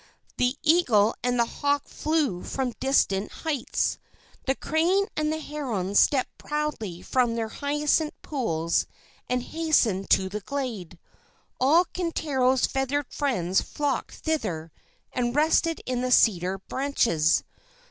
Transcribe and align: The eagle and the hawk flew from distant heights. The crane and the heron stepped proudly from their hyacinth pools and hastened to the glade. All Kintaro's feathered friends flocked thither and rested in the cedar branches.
The 0.37 0.57
eagle 0.63 1.13
and 1.23 1.37
the 1.39 1.45
hawk 1.45 1.87
flew 1.87 2.41
from 2.41 2.71
distant 2.79 3.31
heights. 3.45 3.99
The 4.47 4.55
crane 4.55 5.05
and 5.15 5.31
the 5.31 5.37
heron 5.37 5.93
stepped 5.93 6.39
proudly 6.39 7.03
from 7.03 7.35
their 7.35 7.49
hyacinth 7.49 8.19
pools 8.23 8.87
and 9.29 9.43
hastened 9.43 10.09
to 10.09 10.27
the 10.27 10.41
glade. 10.41 10.97
All 11.59 11.85
Kintaro's 11.85 12.65
feathered 12.65 13.13
friends 13.13 13.61
flocked 13.61 14.15
thither 14.15 14.71
and 15.13 15.35
rested 15.35 15.81
in 15.85 16.01
the 16.01 16.09
cedar 16.11 16.57
branches. 16.57 17.43